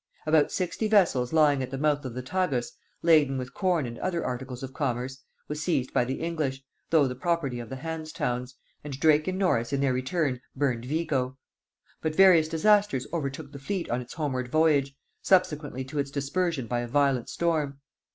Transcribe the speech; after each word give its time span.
About 0.25 0.51
sixty 0.51 0.87
vessels 0.87 1.31
lying 1.31 1.61
at 1.61 1.69
the 1.69 1.77
mouth 1.77 2.03
of 2.05 2.15
the 2.15 2.23
Tagus, 2.23 2.71
laden 3.03 3.37
with 3.37 3.53
corn 3.53 3.85
and 3.85 3.99
other 3.99 4.25
articles 4.25 4.63
of 4.63 4.73
commerce, 4.73 5.21
were 5.47 5.53
seized 5.53 5.93
by 5.93 6.05
the 6.05 6.21
English, 6.21 6.63
though 6.89 7.07
the 7.07 7.13
property 7.13 7.59
of 7.59 7.69
the 7.69 7.75
Hanse 7.75 8.11
Towns, 8.11 8.55
and 8.83 8.99
Drake 8.99 9.27
and 9.27 9.37
Norris 9.37 9.71
in 9.71 9.79
their 9.79 9.93
return 9.93 10.41
burned 10.55 10.85
Vigo: 10.85 11.37
but 12.01 12.15
various 12.15 12.47
disasters 12.47 13.05
overtook 13.13 13.51
the 13.51 13.59
fleet 13.59 13.91
on 13.91 14.01
its 14.01 14.15
homeward 14.15 14.47
voyage, 14.51 14.95
subsequently 15.21 15.83
to 15.83 15.99
its 15.99 16.09
dispersion 16.09 16.65
by 16.65 16.79
a 16.79 16.87
violent 16.87 17.29
storm. 17.29 17.79